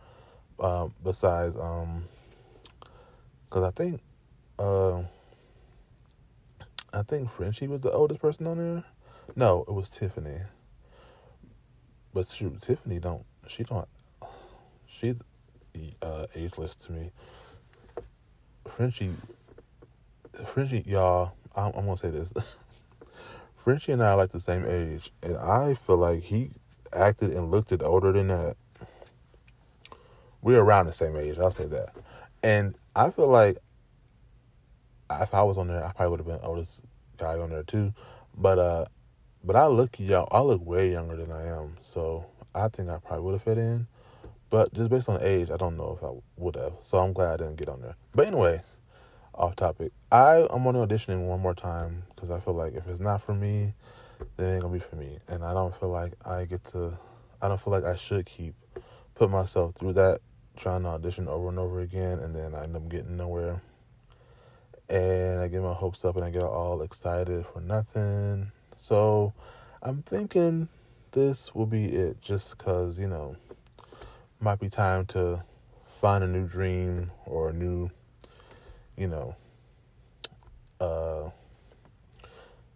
um, 0.59 0.95
besides, 1.05 1.57
um, 1.57 2.05
because 3.49 3.65
I 3.65 3.71
think, 3.73 4.01
uh, 4.59 5.03
I 6.93 7.03
think 7.03 7.31
Frenchie 7.31 7.69
was 7.69 7.83
the 7.83 7.93
oldest 7.93 8.21
person 8.21 8.47
on 8.47 8.59
there. 8.59 8.85
No, 9.37 9.65
it 9.69 9.73
was 9.73 9.89
Tiffany. 9.89 10.39
But 12.13 12.29
shoot, 12.29 12.61
Tiffany 12.61 12.99
don't. 12.99 13.25
She 13.47 13.63
don't. 13.63 13.89
She's 14.87 15.15
uh, 16.03 16.27
ageless 16.35 16.75
to 16.77 16.93
me. 16.93 17.11
Frenchie, 18.69 19.13
Frenchie, 20.47 20.83
y'all. 20.87 21.33
I'm, 21.55 21.73
I'm 21.77 21.85
gonna 21.85 21.97
say 21.97 22.11
this. 22.11 22.33
Frenchie 23.63 23.93
and 23.93 24.03
I 24.03 24.13
are 24.13 24.17
like 24.17 24.33
the 24.33 24.41
same 24.41 24.65
age, 24.67 25.13
and 25.23 25.37
I 25.37 25.75
feel 25.75 25.99
like 25.99 26.23
he 26.23 26.51
acted 26.97 27.31
and 27.31 27.51
looked 27.51 27.73
it 27.73 27.83
older 27.83 28.11
than 28.13 28.29
that. 28.29 28.57
We're 30.41 30.61
around 30.61 30.87
the 30.87 30.93
same 30.93 31.17
age. 31.17 31.39
I'll 31.39 31.51
say 31.51 31.67
that, 31.67 31.91
and 32.43 32.75
I 32.97 33.11
feel 33.11 33.29
like 33.29 33.59
if 35.21 35.35
I 35.35 35.43
was 35.43 35.59
on 35.59 35.69
there, 35.69 35.85
I 35.85 35.93
probably 35.93 36.11
would 36.11 36.21
have 36.21 36.27
been 36.27 36.49
oldest 36.49 36.81
guy 37.19 37.39
on 37.39 37.51
there 37.51 37.63
too. 37.63 37.93
But 38.37 38.59
uh, 38.59 38.85
but 39.45 39.57
I 39.57 39.67
look 39.67 39.99
young. 39.99 40.27
I 40.31 40.41
look 40.41 40.65
way 40.65 40.93
younger 40.93 41.17
than 41.17 41.31
I 41.31 41.47
am, 41.47 41.77
so 41.83 42.25
I 42.55 42.69
think 42.69 42.89
I 42.89 42.99
probably 42.99 43.25
would 43.25 43.33
have 43.33 43.43
fit 43.43 43.59
in. 43.59 43.87
But 44.49 44.73
just 44.73 44.91
based 44.91 45.09
on 45.09 45.21
age, 45.23 45.51
I 45.51 45.57
don't 45.59 45.77
know 45.77 45.97
if 45.99 46.05
I 46.05 46.11
would 46.37 46.57
have. 46.57 46.73
So 46.83 46.99
I'm 46.99 47.13
glad 47.13 47.35
I 47.35 47.45
didn't 47.45 47.57
get 47.57 47.69
on 47.69 47.83
there. 47.83 47.95
But 48.15 48.27
anyway, 48.27 48.63
off 49.41 49.57
topic. 49.57 49.93
I 50.13 50.47
I'm 50.51 50.67
only 50.67 50.87
auditioning 50.87 51.27
one 51.27 51.41
more 51.41 51.55
time 51.55 52.05
because 52.15 52.31
I 52.31 52.41
feel 52.41 52.55
like 52.55 52.75
if 52.75 52.87
it's 52.87 53.01
not 53.01 53.23
for 53.23 53.35
me, 53.35 53.75
then 54.37 54.49
it 54.49 54.53
ain't 54.55 54.63
gonna 54.63 54.75
be 54.75 54.81
for 54.81 54.97
me. 54.97 55.19
And 55.29 55.43
I 55.45 55.53
don't 55.53 55.75
feel 55.79 55.89
like 55.89 56.13
I 56.27 56.45
get 56.45 56.65
to. 56.67 56.99
I 57.43 57.49
don't 57.49 57.61
feel 57.61 57.73
like 57.73 57.85
I 57.85 57.97
should 57.97 58.27
keep 58.27 58.55
put 59.15 59.31
myself 59.31 59.75
through 59.75 59.95
that 59.95 60.21
trying 60.57 60.83
to 60.83 60.89
audition 60.89 61.27
over 61.27 61.49
and 61.49 61.59
over 61.59 61.81
again, 61.81 62.19
and 62.19 62.35
then 62.35 62.55
I 62.55 62.65
end 62.65 62.77
up 62.77 62.89
getting 62.89 63.17
nowhere. 63.17 63.63
And 64.89 65.41
I 65.41 65.49
get 65.49 65.63
my 65.63 65.73
hopes 65.73 66.05
up, 66.05 66.17
and 66.17 66.25
I 66.25 66.31
get 66.31 66.43
all 66.43 66.83
excited 66.83 67.47
for 67.47 67.61
nothing. 67.61 68.53
So 68.77 69.33
I'm 69.83 70.03
thinking 70.03 70.69
this 71.13 71.55
will 71.55 71.67
be 71.67 71.87
it, 71.87 72.21
just 72.21 72.59
cause 72.59 72.99
you 72.99 73.09
know 73.09 73.37
might 74.41 74.59
be 74.59 74.69
time 74.69 75.05
to 75.05 75.43
find 75.85 76.25
a 76.25 76.27
new 76.27 76.47
dream 76.47 77.11
or 77.27 77.51
a 77.51 77.53
new, 77.53 77.91
you 78.97 79.07
know, 79.07 79.37
uh, 80.81 81.31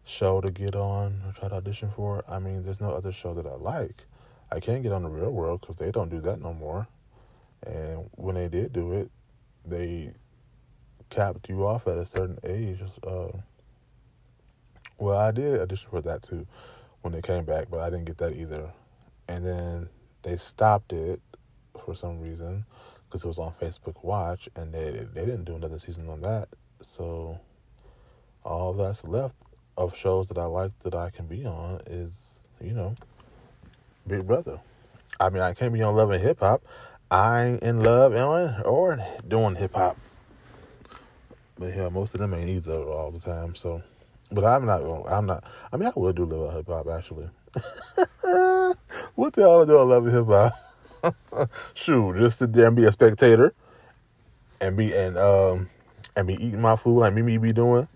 show 0.04 0.40
to 0.40 0.50
get 0.50 0.74
on 0.74 1.20
or 1.26 1.32
try 1.32 1.48
to 1.48 1.54
audition 1.56 1.90
for. 1.94 2.24
I 2.28 2.38
mean, 2.38 2.64
there's 2.64 2.80
no 2.80 2.90
other 2.90 3.12
show 3.12 3.34
that 3.34 3.46
I 3.46 3.54
like. 3.54 4.04
I 4.52 4.60
can't 4.60 4.82
get 4.82 4.92
on 4.92 5.02
the 5.02 5.08
real 5.08 5.30
world 5.30 5.60
because 5.62 5.76
they 5.76 5.90
don't 5.90 6.10
do 6.10 6.20
that 6.20 6.40
no 6.40 6.52
more. 6.52 6.86
And 7.66 8.08
when 8.12 8.34
they 8.34 8.48
did 8.48 8.72
do 8.72 8.92
it, 8.92 9.10
they 9.64 10.12
capped 11.10 11.48
you 11.48 11.66
off 11.66 11.86
at 11.86 11.96
a 11.96 12.06
certain 12.06 12.38
age. 12.44 12.80
Uh, 13.06 13.28
well, 14.98 15.18
I 15.18 15.30
did 15.30 15.60
audition 15.60 15.88
for 15.90 16.02
that 16.02 16.22
too 16.22 16.46
when 17.02 17.12
they 17.12 17.22
came 17.22 17.44
back, 17.44 17.66
but 17.70 17.80
I 17.80 17.90
didn't 17.90 18.04
get 18.04 18.18
that 18.18 18.34
either. 18.34 18.70
And 19.28 19.44
then 19.44 19.88
they 20.22 20.36
stopped 20.36 20.92
it 20.92 21.20
for 21.84 21.94
some 21.94 22.20
reason 22.20 22.64
because 23.06 23.24
it 23.24 23.28
was 23.28 23.38
on 23.38 23.52
Facebook 23.60 24.02
Watch, 24.04 24.48
and 24.56 24.72
they 24.72 25.06
they 25.12 25.24
didn't 25.24 25.44
do 25.44 25.56
another 25.56 25.78
season 25.78 26.08
on 26.08 26.20
that. 26.22 26.48
So 26.82 27.38
all 28.44 28.72
that's 28.72 29.04
left 29.04 29.34
of 29.76 29.96
shows 29.96 30.28
that 30.28 30.38
I 30.38 30.44
like 30.44 30.72
that 30.82 30.94
I 30.94 31.10
can 31.10 31.26
be 31.26 31.44
on 31.46 31.80
is 31.86 32.12
you 32.60 32.72
know 32.72 32.94
Big 34.06 34.26
Brother. 34.26 34.60
I 35.20 35.30
mean, 35.30 35.42
I 35.42 35.54
can't 35.54 35.72
be 35.72 35.82
on 35.82 35.94
Love 35.94 36.10
and 36.10 36.22
Hip 36.22 36.40
Hop. 36.40 36.62
I 37.10 37.44
ain't 37.44 37.62
in 37.62 37.82
love 37.82 38.12
or, 38.64 38.98
doing 39.28 39.54
hip 39.54 39.74
hop. 39.74 39.96
But 41.56 41.76
yeah, 41.76 41.88
most 41.88 42.14
of 42.14 42.20
them 42.20 42.34
ain't 42.34 42.48
either 42.48 42.82
all 42.82 43.12
the 43.12 43.20
time. 43.20 43.54
So, 43.54 43.82
but 44.32 44.44
I'm 44.44 44.66
not. 44.66 44.82
I'm 45.08 45.26
not. 45.26 45.44
I 45.72 45.76
mean, 45.76 45.88
I 45.88 45.92
will 45.94 46.12
do 46.12 46.24
love 46.24 46.48
and 46.48 46.56
hip 46.56 46.66
hop 46.66 46.88
actually. 46.88 47.28
what 49.14 49.32
the 49.34 49.42
hell 49.42 49.64
do 49.64 49.78
I 49.78 49.82
love 49.82 50.06
and 50.06 50.14
hip 50.14 50.26
hop? 50.26 51.50
Shoot, 51.74 52.16
just 52.16 52.40
sit 52.40 52.52
there 52.52 52.66
and 52.66 52.76
be 52.76 52.84
a 52.84 52.90
spectator, 52.90 53.54
and 54.60 54.76
be 54.76 54.92
and 54.92 55.16
um 55.16 55.68
and 56.16 56.26
be 56.26 56.34
eating 56.34 56.60
my 56.60 56.74
food 56.74 56.98
like 56.98 57.14
Mimi 57.14 57.38
be 57.38 57.52
doing, 57.52 57.86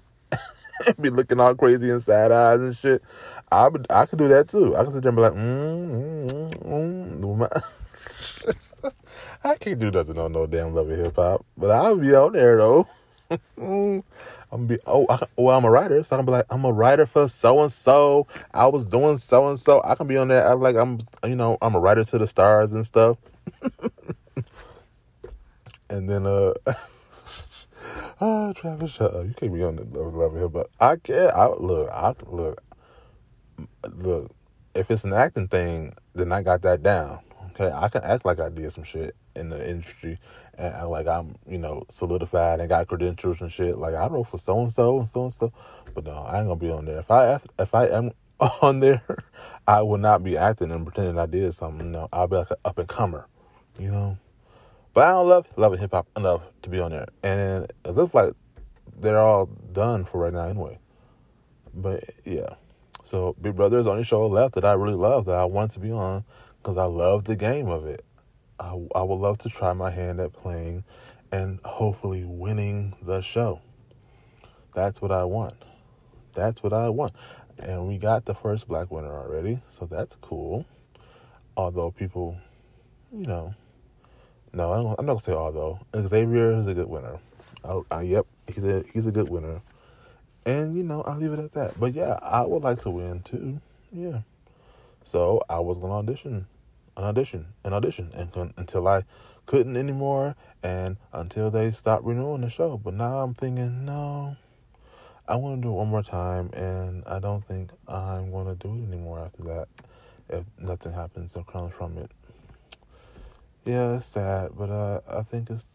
be 1.01 1.11
looking 1.11 1.41
all 1.41 1.55
crazy 1.55 1.91
and 1.91 2.03
sad 2.03 2.33
eyes 2.33 2.63
and 2.63 2.77
shit. 2.77 3.03
I 3.51 3.69
would, 3.69 3.87
I 3.91 4.07
could 4.07 4.19
do 4.19 4.29
that 4.29 4.49
too. 4.49 4.77
I 4.77 4.85
could 4.85 4.93
sit 4.93 5.03
there 5.03 5.11
and 5.11 5.17
be 5.17 5.23
like, 5.23 5.33
mm, 5.33 6.51
mm, 6.63 7.21
mm. 7.21 8.93
I 9.45 9.55
can't 9.57 9.79
do 9.79 9.91
nothing 9.91 10.19
on 10.19 10.33
no 10.33 10.47
damn 10.47 10.75
love 10.75 10.89
of 10.91 10.99
hip 10.99 11.17
hop, 11.17 11.47
but 11.57 11.71
I'll 11.71 11.97
be 11.97 12.15
out 12.15 12.33
there 12.33 12.57
though. 12.57 12.87
I'm 13.61 14.03
gonna 14.51 14.67
be 14.67 14.79
oh 14.87 15.07
I, 15.11 15.21
well 15.37 15.57
I'm 15.57 15.65
a 15.65 15.71
writer, 15.71 16.03
so 16.03 16.19
I'm 16.19 16.25
be 16.25 16.33
like 16.33 16.47
I'm 16.51 16.65
a 16.65 16.73
writer 16.73 17.07
for 17.07 17.29
so 17.29 17.63
and 17.63 17.71
so. 17.71 18.27
I 18.55 18.67
was 18.67 18.85
doing 18.85 19.19
so 19.19 19.49
and 19.49 19.59
so. 19.59 19.83
I 19.85 19.95
can 19.95 20.07
be 20.07 20.17
on 20.17 20.29
there 20.29 20.45
act 20.45 20.59
like 20.59 20.77
I'm 20.77 20.99
you 21.27 21.37
know 21.37 21.59
I'm 21.61 21.75
a 21.75 21.81
writer 21.81 22.05
to 22.05 22.19
the 22.19 22.27
stars 22.27 22.73
and 22.73 22.87
stuff. 22.87 23.19
and 25.91 26.09
then 26.09 26.27
uh. 26.27 26.55
Ah, 28.21 28.53
Travis, 28.53 28.93
shut 28.93 29.15
up. 29.15 29.27
You 29.27 29.35
can't 29.35 29.55
be 29.55 29.63
on 29.63 29.77
the 29.77 30.01
of 30.01 30.35
hip 30.35 30.53
hop. 30.55 30.67
I 30.81 30.97
can't. 30.97 31.33
I 31.33 31.47
look. 31.49 31.91
I 31.91 32.15
look. 32.27 32.63
Look. 33.95 34.33
If 34.75 34.91
it's 34.91 35.05
an 35.05 35.13
acting 35.13 35.49
thing, 35.49 35.95
then 36.15 36.33
I 36.33 36.43
got 36.43 36.63
that 36.63 36.83
down. 36.83 37.21
Okay, 37.51 37.71
I 37.75 37.89
can 37.89 38.03
act 38.05 38.25
like 38.25 38.41
I 38.41 38.49
did 38.49 38.71
some 38.73 38.85
shit 38.85 39.17
in 39.35 39.51
the 39.51 39.71
industry, 39.71 40.19
and 40.57 40.89
like 40.89 41.07
I'm, 41.07 41.37
you 41.49 41.59
know, 41.59 41.85
solidified 41.89 42.61
and 42.61 42.69
got 42.69 42.87
credentials 42.89 43.41
and 43.41 43.53
shit. 43.53 43.79
Like 43.79 43.95
I 43.95 44.07
wrote 44.09 44.25
for 44.25 44.39
so 44.39 44.61
and 44.61 44.73
so 44.73 45.01
and 45.01 45.09
so 45.09 45.25
and 45.25 45.33
so, 45.33 45.53
but 45.95 46.05
no, 46.05 46.13
I 46.13 46.39
ain't 46.39 46.49
gonna 46.49 46.57
be 46.57 46.71
on 46.71 46.85
there. 46.85 46.99
If 46.99 47.11
I 47.11 47.39
if 47.59 47.75
I 47.75 47.87
am 47.87 48.11
on 48.63 48.81
there, 48.81 49.03
I 49.67 49.83
will 49.83 49.99
not 49.99 50.23
be 50.23 50.37
acting 50.37 50.71
and 50.73 50.87
pretending 50.87 51.19
I 51.19 51.27
did 51.27 51.53
something. 51.55 51.91
No, 51.91 52.09
I'll 52.13 52.29
be 52.29 52.37
like 52.37 52.51
an 52.51 52.57
up 52.65 52.79
and 52.79 52.89
comer. 52.89 53.27
You 53.79 53.91
know. 53.93 54.19
But 54.99 55.07
I 55.07 55.11
don't 55.13 55.29
love 55.29 55.47
love 55.55 55.79
hip 55.79 55.93
hop 55.93 56.09
enough 56.17 56.43
to 56.63 56.69
be 56.69 56.81
on 56.81 56.91
there, 56.91 57.07
and 57.23 57.71
it 57.85 57.91
looks 57.93 58.15
like 58.15 58.33
they're 58.99 59.21
all 59.21 59.47
done 59.47 60.05
for 60.05 60.19
right 60.19 60.33
now 60.33 60.49
anyway. 60.49 60.81
But 61.73 62.03
yeah, 62.25 62.55
so 63.05 63.37
Big 63.41 63.55
Brother 63.55 63.79
is 63.79 63.85
the 63.85 63.93
only 63.93 64.03
show 64.03 64.27
left 64.27 64.57
that 64.57 64.65
I 64.65 64.73
really 64.73 64.97
love 64.97 65.27
that 65.27 65.37
I 65.37 65.45
want 65.45 65.71
to 65.75 65.79
be 65.79 65.93
on 65.93 66.25
because 66.57 66.77
I 66.77 66.87
love 66.87 67.27
the 67.27 67.37
game 67.37 67.69
of 67.69 67.87
it. 67.87 68.05
I 68.59 68.71
I 68.93 69.05
would 69.05 69.21
love 69.21 69.39
to 69.39 69.49
try 69.49 69.73
my 69.73 69.93
hand 69.93 70.19
at 70.19 70.33
playing 70.33 70.83
and 71.31 71.61
hopefully 71.65 72.25
winning 72.25 72.97
the 73.01 73.21
show. 73.21 73.61
That's 74.75 75.01
what 75.01 75.13
I 75.13 75.23
want. 75.23 75.55
That's 76.35 76.61
what 76.61 76.73
I 76.73 76.89
want. 76.89 77.13
And 77.63 77.87
we 77.87 77.99
got 77.99 78.25
the 78.25 78.35
first 78.35 78.67
black 78.67 78.91
winner 78.91 79.15
already, 79.17 79.61
so 79.71 79.87
that's 79.87 80.17
cool. 80.17 80.67
Although 81.57 81.93
people, 81.93 82.37
you 83.13 83.29
know, 83.29 83.55
no, 84.53 84.73
I'm 84.73 85.07
not 85.07 85.15
gonna 85.15 85.21
say 85.21 85.33
all 85.33 85.53
though. 85.53 85.81
Xavier 85.97 86.53
is 86.53 86.67
a 86.67 86.75
good 86.75 86.89
winner. 86.89 87.19
I, 87.65 87.81
I, 87.91 88.03
yep, 88.03 88.27
he's 88.47 88.65
a 88.65 88.83
he's 88.93 89.07
a 89.07 89.13
good 89.13 89.29
winner, 89.29 89.61
and 90.47 90.75
you 90.77 90.85
know 90.85 91.03
I'll 91.03 91.17
leave 91.19 91.33
it 91.33 91.39
at 91.39 91.53
that. 91.53 91.79
But 91.79 91.93
yeah, 91.93 92.19
I 92.23 92.43
would 92.43 92.63
like 92.63 92.81
to 92.81 92.91
win 92.91 93.23
too. 93.23 93.61
Yeah, 93.93 94.21
so 95.05 95.43
I 95.49 95.61
was 95.61 95.79
gonna 95.79 95.95
audition, 95.95 96.47
an 96.97 97.05
audition, 97.05 97.47
an 97.65 97.73
audition, 97.73 98.11
and 98.15 98.53
until 98.57 98.87
I 98.89 99.05
couldn't 99.47 99.77
anymore, 99.77 100.37
and 100.63 100.97
until 101.13 101.51
they 101.51 101.71
stopped 101.71 102.05
renewing 102.05 102.43
the 102.43 102.51
show. 102.51 102.79
But 102.79 102.95
now 102.95 103.21
I'm 103.21 103.35
thinking, 103.35 103.85
no, 103.85 104.37
I 105.27 105.37
want 105.37 105.57
to 105.57 105.63
do 105.63 105.71
it 105.71 105.77
one 105.77 105.89
more 105.89 106.03
time, 106.03 106.51
and 106.53 107.03
I 107.07 107.19
don't 107.19 107.45
think 107.45 107.71
I'm 107.87 108.31
gonna 108.31 108.55
do 108.55 108.69
it 108.69 108.87
anymore 108.93 109.19
after 109.21 109.43
that. 109.45 109.69
If 110.31 110.45
nothing 110.59 110.93
happens 110.93 111.33
that 111.33 111.47
comes 111.47 111.73
from 111.73 111.97
it 111.99 112.11
yeah, 113.69 113.97
it's 113.97 114.07
sad, 114.07 114.53
but 114.57 114.71
uh, 114.71 115.01
I 115.11 115.23
think 115.25 115.51
it's 115.51 115.67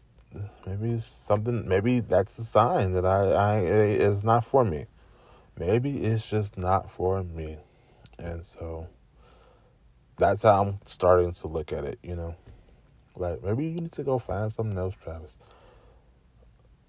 maybe 0.66 0.90
it's 0.94 1.06
something. 1.06 1.68
Maybe 1.68 2.00
that's 2.00 2.36
a 2.40 2.44
sign 2.44 2.92
that 2.94 3.04
I, 3.06 3.30
I 3.30 3.58
it's 3.60 4.24
not 4.24 4.44
for 4.44 4.64
me. 4.64 4.86
Maybe 5.56 5.98
it's 5.98 6.26
just 6.26 6.58
not 6.58 6.90
for 6.90 7.22
me, 7.22 7.58
and 8.18 8.44
so 8.44 8.88
that's 10.16 10.42
how 10.42 10.62
I'm 10.62 10.78
starting 10.86 11.30
to 11.34 11.46
look 11.46 11.72
at 11.72 11.84
it. 11.84 12.00
You 12.02 12.16
know, 12.16 12.34
like 13.14 13.44
maybe 13.44 13.66
you 13.66 13.80
need 13.80 13.92
to 13.92 14.02
go 14.02 14.18
find 14.18 14.52
something 14.52 14.76
else, 14.76 14.94
Travis. 15.00 15.38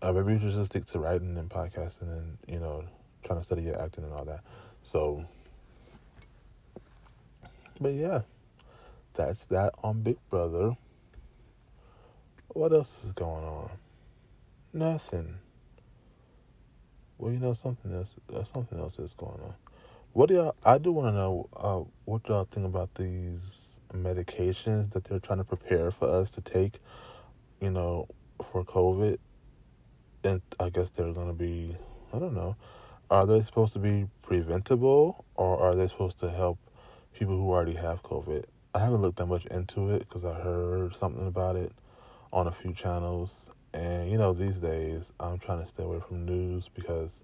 Or 0.01 0.11
maybe 0.11 0.33
you 0.33 0.39
should 0.39 0.57
just 0.57 0.71
stick 0.71 0.87
to 0.87 0.99
writing 0.99 1.37
and 1.37 1.51
podcasting 1.51 2.11
and 2.11 2.37
you 2.47 2.59
know 2.59 2.83
trying 3.23 3.39
to 3.39 3.45
study 3.45 3.61
your 3.61 3.79
acting 3.79 4.05
and 4.05 4.13
all 4.13 4.25
that. 4.25 4.41
So, 4.81 5.23
but 7.79 7.93
yeah, 7.93 8.21
that's 9.13 9.45
that 9.45 9.75
on 9.83 10.01
Big 10.01 10.17
Brother. 10.31 10.75
What 12.55 12.71
else 12.71 13.03
is 13.03 13.11
going 13.11 13.43
on? 13.43 13.69
Nothing. 14.71 15.39
Well, 17.17 17.33
you 17.33 17.37
know 17.37 17.53
something 17.53 17.93
else. 17.93 18.15
Uh, 18.33 18.45
something 18.45 18.79
else 18.79 18.97
is 18.97 19.13
going 19.13 19.41
on. 19.43 19.55
What 20.13 20.29
do 20.29 20.35
y'all? 20.35 20.55
I 20.63 20.77
do 20.77 20.93
want 20.93 21.13
to 21.13 21.19
know 21.19 21.49
uh, 21.53 21.81
what 22.05 22.21
y'all 22.29 22.47
think 22.49 22.65
about 22.65 22.95
these 22.95 23.71
medications 23.93 24.93
that 24.93 25.03
they're 25.03 25.19
trying 25.19 25.39
to 25.39 25.43
prepare 25.43 25.91
for 25.91 26.07
us 26.07 26.31
to 26.31 26.39
take. 26.39 26.79
You 27.59 27.71
know, 27.71 28.07
for 28.41 28.63
COVID, 28.63 29.17
and 30.23 30.41
I 30.57 30.69
guess 30.69 30.89
they're 30.91 31.11
going 31.11 31.27
to 31.27 31.33
be. 31.33 31.75
I 32.13 32.19
don't 32.19 32.33
know. 32.33 32.55
Are 33.11 33.25
they 33.25 33.43
supposed 33.43 33.73
to 33.73 33.79
be 33.79 34.07
preventable, 34.21 35.25
or 35.35 35.59
are 35.59 35.75
they 35.75 35.89
supposed 35.89 36.21
to 36.21 36.29
help 36.31 36.57
people 37.19 37.35
who 37.35 37.51
already 37.51 37.75
have 37.75 38.01
COVID? 38.01 38.45
I 38.73 38.79
haven't 38.79 39.01
looked 39.01 39.17
that 39.17 39.25
much 39.25 39.45
into 39.47 39.89
it 39.93 40.07
because 40.07 40.23
I 40.23 40.35
heard 40.35 40.95
something 40.95 41.27
about 41.27 41.57
it 41.57 41.73
on 42.35 42.47
a 42.47 42.51
few 42.51 42.73
channels. 42.73 43.49
And 43.73 44.11
you 44.11 44.17
know, 44.17 44.33
these 44.33 44.57
days 44.57 45.11
I'm 45.19 45.39
trying 45.39 45.61
to 45.61 45.67
stay 45.67 45.83
away 45.83 46.01
from 46.05 46.25
news 46.25 46.69
because 46.75 47.21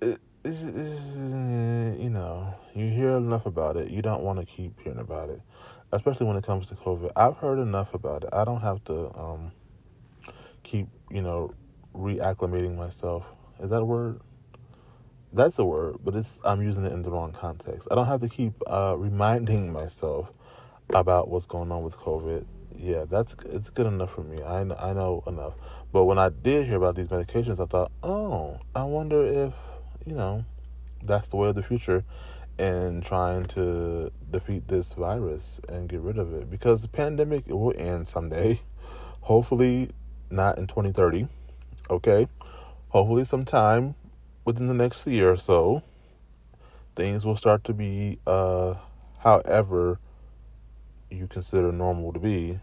it, 0.00 0.18
it's, 0.44 0.62
it's, 0.62 1.16
you 1.16 2.10
know 2.10 2.54
you 2.74 2.88
hear 2.88 3.16
enough 3.16 3.46
about 3.46 3.76
it. 3.76 3.90
You 3.90 4.02
don't 4.02 4.22
want 4.22 4.38
to 4.38 4.46
keep 4.46 4.78
hearing 4.80 4.98
about 4.98 5.30
it, 5.30 5.40
especially 5.90 6.26
when 6.26 6.36
it 6.36 6.44
comes 6.44 6.66
to 6.66 6.74
COVID. 6.74 7.10
I've 7.16 7.38
heard 7.38 7.58
enough 7.58 7.94
about 7.94 8.24
it. 8.24 8.30
I 8.32 8.44
don't 8.44 8.60
have 8.60 8.84
to 8.84 9.10
um, 9.18 9.52
keep 10.62 10.86
you 11.10 11.22
know 11.22 11.54
reacclimating 11.94 12.76
myself. 12.76 13.26
Is 13.58 13.70
that 13.70 13.80
a 13.80 13.84
word? 13.84 14.20
That's 15.32 15.58
a 15.58 15.64
word, 15.64 15.96
but 16.04 16.14
it's 16.14 16.40
I'm 16.44 16.60
using 16.60 16.84
it 16.84 16.92
in 16.92 17.02
the 17.02 17.10
wrong 17.10 17.32
context. 17.32 17.88
I 17.90 17.94
don't 17.94 18.06
have 18.06 18.20
to 18.20 18.28
keep 18.28 18.52
uh, 18.66 18.96
reminding 18.98 19.72
myself 19.72 20.30
about 20.90 21.28
what's 21.28 21.46
going 21.46 21.72
on 21.72 21.82
with 21.82 21.96
COVID 21.96 22.44
yeah, 22.76 23.04
that's 23.08 23.36
it's 23.46 23.70
good 23.70 23.86
enough 23.86 24.12
for 24.12 24.22
me. 24.22 24.42
I 24.42 24.60
I 24.60 24.92
know 24.92 25.22
enough. 25.26 25.54
But 25.92 26.04
when 26.04 26.18
I 26.18 26.30
did 26.30 26.66
hear 26.66 26.76
about 26.76 26.96
these 26.96 27.08
medications, 27.08 27.60
I 27.60 27.66
thought, 27.66 27.92
oh, 28.02 28.60
I 28.74 28.84
wonder 28.84 29.24
if 29.24 29.52
you 30.06 30.14
know 30.14 30.44
that's 31.02 31.28
the 31.28 31.36
way 31.36 31.48
of 31.48 31.54
the 31.54 31.62
future 31.62 32.04
in 32.58 33.00
trying 33.00 33.44
to 33.44 34.12
defeat 34.30 34.68
this 34.68 34.92
virus 34.92 35.60
and 35.68 35.88
get 35.88 36.00
rid 36.00 36.18
of 36.18 36.32
it 36.32 36.50
because 36.50 36.82
the 36.82 36.88
pandemic 36.88 37.44
it 37.46 37.54
will 37.54 37.74
end 37.76 38.08
someday. 38.08 38.60
Hopefully, 39.22 39.90
not 40.30 40.58
in 40.58 40.66
2030. 40.66 41.28
Okay, 41.90 42.26
hopefully, 42.88 43.24
sometime 43.24 43.94
within 44.44 44.66
the 44.66 44.74
next 44.74 45.06
year 45.06 45.30
or 45.30 45.36
so, 45.36 45.82
things 46.96 47.24
will 47.24 47.36
start 47.36 47.64
to 47.64 47.74
be 47.74 48.18
uh, 48.26 48.74
however 49.18 49.98
you 51.12 51.26
consider 51.26 51.72
normal 51.72 52.12
to 52.12 52.20
be. 52.20 52.58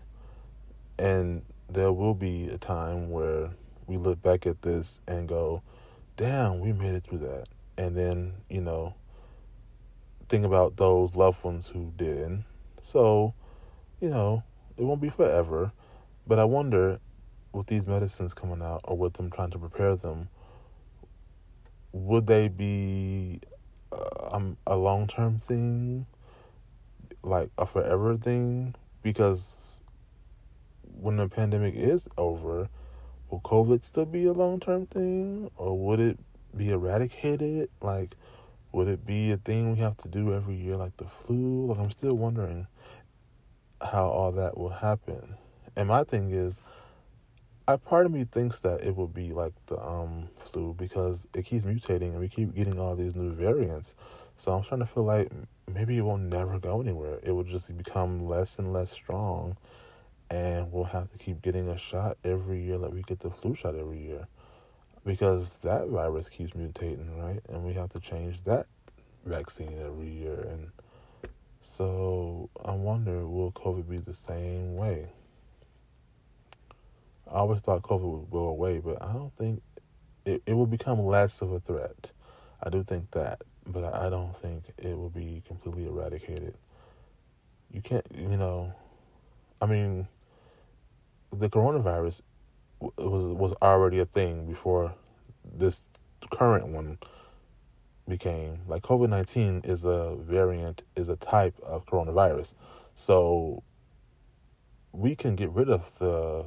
And 0.97 1.43
there 1.69 1.93
will 1.93 2.13
be 2.13 2.49
a 2.49 2.57
time 2.57 3.09
where 3.09 3.51
we 3.87 3.97
look 3.97 4.21
back 4.21 4.45
at 4.45 4.61
this 4.61 4.99
and 5.07 5.27
go, 5.27 5.61
damn, 6.17 6.59
we 6.59 6.73
made 6.73 6.95
it 6.95 7.03
through 7.03 7.19
that. 7.19 7.45
And 7.77 7.95
then, 7.95 8.33
you 8.49 8.61
know, 8.61 8.95
think 10.27 10.45
about 10.45 10.77
those 10.77 11.15
loved 11.15 11.43
ones 11.43 11.67
who 11.67 11.93
didn't. 11.95 12.45
So, 12.81 13.33
you 14.01 14.09
know, 14.09 14.43
it 14.77 14.83
won't 14.83 15.01
be 15.01 15.09
forever. 15.09 15.71
But 16.27 16.39
I 16.39 16.43
wonder, 16.43 16.99
with 17.53 17.67
these 17.67 17.87
medicines 17.87 18.33
coming 18.33 18.61
out 18.61 18.81
or 18.83 18.97
with 18.97 19.13
them 19.13 19.31
trying 19.31 19.51
to 19.51 19.59
prepare 19.59 19.95
them, 19.95 20.29
would 21.91 22.27
they 22.27 22.47
be 22.47 23.39
uh, 23.91 24.29
um, 24.31 24.57
a 24.67 24.77
long 24.77 25.07
term 25.07 25.39
thing? 25.39 26.05
Like 27.21 27.49
a 27.57 27.65
forever 27.65 28.17
thing 28.17 28.75
because 29.03 29.81
when 30.83 31.17
the 31.17 31.29
pandemic 31.29 31.75
is 31.75 32.07
over, 32.17 32.69
will 33.29 33.41
COVID 33.41 33.85
still 33.85 34.05
be 34.05 34.25
a 34.25 34.33
long 34.33 34.59
term 34.59 34.85
thing 34.85 35.49
or 35.55 35.77
would 35.77 35.99
it 35.99 36.19
be 36.55 36.71
eradicated? 36.71 37.69
Like, 37.81 38.15
would 38.71 38.87
it 38.87 39.05
be 39.05 39.31
a 39.31 39.37
thing 39.37 39.71
we 39.71 39.79
have 39.79 39.97
to 39.97 40.07
do 40.07 40.33
every 40.33 40.55
year 40.55 40.75
like 40.75 40.97
the 40.97 41.05
flu? 41.05 41.67
Like, 41.67 41.79
I'm 41.79 41.91
still 41.91 42.15
wondering 42.15 42.67
how 43.81 44.07
all 44.07 44.31
that 44.33 44.57
will 44.57 44.69
happen. 44.69 45.35
And 45.75 45.87
my 45.87 46.03
thing 46.03 46.31
is, 46.31 46.61
I 47.67 47.77
part 47.77 48.05
of 48.05 48.11
me 48.11 48.23
thinks 48.23 48.59
that 48.59 48.81
it 48.81 48.95
will 48.95 49.07
be 49.07 49.31
like 49.31 49.53
the 49.67 49.79
um 49.79 50.29
flu 50.37 50.73
because 50.73 51.27
it 51.35 51.45
keeps 51.45 51.65
mutating 51.65 52.11
and 52.11 52.19
we 52.19 52.27
keep 52.27 52.55
getting 52.55 52.79
all 52.79 52.95
these 52.95 53.15
new 53.15 53.31
variants. 53.31 53.95
So 54.39 54.53
I'm 54.53 54.63
trying 54.63 54.79
to 54.79 54.85
feel 54.85 55.03
like 55.03 55.29
maybe 55.75 55.97
it 55.97 56.01
will 56.01 56.17
never 56.17 56.59
go 56.59 56.79
anywhere. 56.79 57.19
It 57.23 57.33
will 57.33 57.43
just 57.43 57.75
become 57.77 58.25
less 58.25 58.57
and 58.57 58.71
less 58.71 58.89
strong, 58.89 59.57
and 60.31 60.71
we'll 60.71 60.85
have 60.85 61.11
to 61.11 61.17
keep 61.17 61.41
getting 61.41 61.67
a 61.67 61.77
shot 61.77 62.17
every 62.23 62.63
year, 62.63 62.77
like 62.77 62.93
we 62.93 63.01
get 63.01 63.19
the 63.19 63.31
flu 63.31 63.53
shot 63.53 63.75
every 63.75 63.99
year, 63.99 64.29
because 65.05 65.55
that 65.63 65.89
virus 65.89 66.29
keeps 66.29 66.53
mutating, 66.53 67.21
right? 67.21 67.41
And 67.49 67.65
we 67.65 67.73
have 67.73 67.89
to 67.89 67.99
change 67.99 68.41
that 68.45 68.67
vaccine 69.25 69.77
every 69.85 70.07
year, 70.07 70.47
and 70.49 70.71
so 71.61 72.49
I 72.63 72.71
wonder, 72.71 73.27
will 73.27 73.51
COVID 73.51 73.89
be 73.89 73.97
the 73.97 74.13
same 74.13 74.77
way? 74.77 75.09
I 77.27 77.39
always 77.39 77.59
thought 77.59 77.81
COVID 77.81 78.21
would 78.21 78.31
go 78.31 78.47
away, 78.47 78.79
but 78.79 79.01
I 79.01 79.11
don't 79.11 79.35
think 79.35 79.61
it, 80.23 80.41
it 80.45 80.53
will 80.53 80.65
become 80.65 81.05
less 81.05 81.41
of 81.41 81.51
a 81.51 81.59
threat. 81.59 82.13
I 82.63 82.69
do 82.69 82.85
think 82.85 83.11
that 83.11 83.41
but 83.71 83.83
I 83.93 84.09
don't 84.09 84.35
think 84.35 84.63
it 84.77 84.97
will 84.97 85.09
be 85.09 85.43
completely 85.47 85.85
eradicated. 85.85 86.55
You 87.71 87.81
can't, 87.81 88.05
you 88.15 88.37
know, 88.37 88.73
I 89.61 89.67
mean, 89.67 90.07
the 91.31 91.49
coronavirus 91.49 92.21
was 92.79 93.25
was 93.27 93.53
already 93.61 93.99
a 93.99 94.05
thing 94.05 94.47
before 94.47 94.93
this 95.43 95.81
current 96.31 96.67
one 96.67 96.97
became 98.07 98.59
like 98.67 98.81
COVID 98.81 99.09
nineteen 99.09 99.61
is 99.63 99.83
a 99.83 100.15
variant 100.15 100.83
is 100.95 101.09
a 101.09 101.15
type 101.15 101.53
of 101.61 101.85
coronavirus, 101.85 102.53
so 102.95 103.61
we 104.91 105.15
can 105.15 105.35
get 105.35 105.51
rid 105.51 105.69
of 105.69 105.97
the 105.99 106.45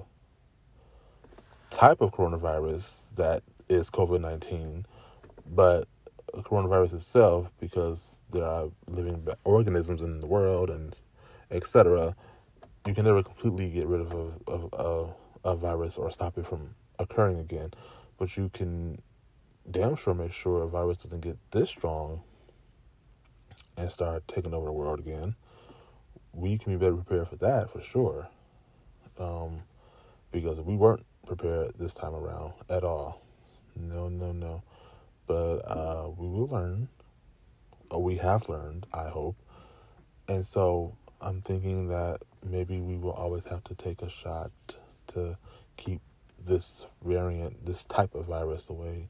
type 1.71 2.01
of 2.01 2.11
coronavirus 2.11 3.07
that 3.17 3.43
is 3.69 3.91
COVID 3.91 4.21
nineteen, 4.21 4.85
but 5.47 5.87
coronavirus 6.39 6.95
itself 6.95 7.51
because 7.61 8.19
there 8.31 8.45
are 8.45 8.69
living 8.87 9.27
organisms 9.45 10.01
in 10.01 10.21
the 10.21 10.27
world 10.27 10.71
and 10.71 10.99
etc. 11.51 12.17
You 12.87 12.95
can 12.95 13.05
never 13.05 13.23
completely 13.23 13.71
get 13.71 13.87
rid 13.87 14.01
of 14.01 14.13
a, 14.13 14.51
of, 14.51 14.75
of 14.75 15.15
a 15.45 15.57
virus 15.57 15.99
or 15.99 16.11
stop 16.11 16.39
it 16.39 16.47
from 16.47 16.75
occurring 16.99 17.39
again, 17.39 17.73
but 18.19 18.37
you 18.37 18.51
can 18.53 19.01
damn 19.71 19.97
sure 19.97 20.15
make 20.15 20.33
sure 20.33 20.63
a 20.63 20.69
virus 20.69 20.99
doesn't 20.99 21.21
get 21.21 21.37
this 21.51 21.69
strong 21.69 22.23
and 23.77 23.91
start 23.91 24.27
taking 24.29 24.55
over 24.55 24.67
the 24.67 24.73
world 24.73 24.99
again. 24.99 25.35
We 26.33 26.59
can 26.59 26.73
be 26.73 26.79
better 26.79 26.97
prepared 26.97 27.29
for 27.29 27.37
that 27.37 27.71
for 27.71 27.81
sure, 27.83 28.29
um, 29.19 29.63
because 30.31 30.61
we 30.61 30.77
weren't 30.77 31.05
prepared 31.27 31.73
this 31.79 31.95
time 31.95 32.15
around 32.15 32.55
at 32.71 32.85
all. 32.85 33.23
No, 33.77 34.09
no, 34.09 34.33
no. 34.33 34.63
But 35.27 35.59
uh, 35.59 36.11
we 36.17 36.27
will 36.29 36.49
learn. 36.49 36.89
Or 37.91 38.03
we 38.03 38.17
have 38.17 38.49
learned, 38.49 38.87
I 38.93 39.09
hope. 39.09 39.37
And 40.29 40.47
so 40.47 40.97
I'm 41.21 41.43
thinking 41.43 41.89
that 41.89 42.23
maybe 42.45 42.81
we 42.81 42.97
will 42.97 43.13
always 43.13 43.45
have 43.45 43.65
to 43.65 43.75
take 43.75 44.03
a 44.03 44.09
shot 44.11 44.51
to 45.09 45.37
keep 45.77 46.01
this 46.45 46.87
variant, 47.05 47.67
this 47.67 47.85
type 47.85 48.15
of 48.15 48.27
virus 48.27 48.69
away, 48.71 49.09